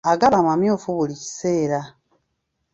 [0.11, 1.79] Agaba amamyufu buli kiseera.